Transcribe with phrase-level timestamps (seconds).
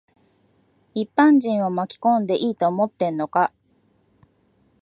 [0.95, 3.53] 一般人を巻き込んでいいと思ってんのか。